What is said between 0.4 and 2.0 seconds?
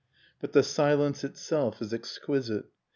But the silence itself is